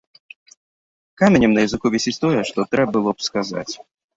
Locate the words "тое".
2.27-2.39